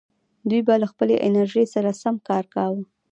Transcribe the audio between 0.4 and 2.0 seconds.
دوی به له خپلې انرژۍ سره